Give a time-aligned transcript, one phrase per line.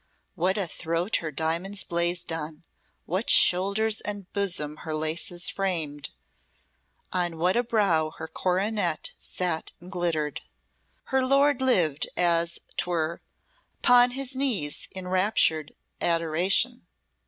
[0.33, 2.63] What a throat her diamonds blazed on,
[3.05, 6.09] what shoulders and bosom her laces framed,
[7.13, 10.41] on what a brow her coronet sat and glittered.
[11.13, 13.21] Her lord lived as 'twere
[13.83, 16.87] upon his knees in enraptured adoration.